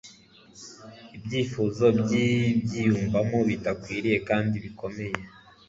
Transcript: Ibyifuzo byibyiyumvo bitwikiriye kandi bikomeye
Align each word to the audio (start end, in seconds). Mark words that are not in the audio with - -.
Ibyifuzo 1.17 1.85
byibyiyumvo 1.99 3.17
bitwikiriye 3.47 4.17
kandi 4.29 4.55
bikomeye 4.65 5.15